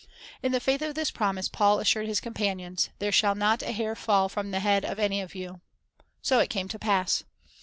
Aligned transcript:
In 0.41 0.51
the 0.51 0.59
faith 0.59 0.81
of 0.81 0.95
this 0.95 1.11
promise 1.11 1.47
Paul 1.47 1.79
assured 1.79 2.07
his 2.07 2.19
companions, 2.19 2.89
"There 2.97 3.11
shall 3.11 3.35
not 3.35 3.61
a 3.61 3.71
hair 3.71 3.93
fall 3.95 4.29
from 4.29 4.49
the 4.49 4.59
head 4.59 4.83
of 4.83 4.97
any 4.97 5.21
of 5.21 5.35
you." 5.35 5.61
So 6.23 6.39
it 6.39 6.49
came 6.49 6.67
to 6.69 6.79
pass. 6.79 7.23